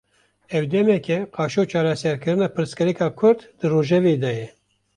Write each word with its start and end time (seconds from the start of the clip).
Ev 0.55 0.65
demeke, 0.71 1.17
qaşo 1.35 1.63
çareserkirina 1.71 2.47
pirsgirêka 2.55 3.07
Kurd, 3.19 3.39
di 3.59 3.65
rojevê 3.73 4.15
de 4.21 4.31
ye 4.37 4.47